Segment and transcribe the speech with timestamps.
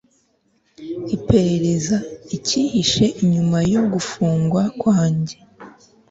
[1.15, 1.97] iperereza
[2.35, 5.35] icyihishe inyuma yo gufungwa kwange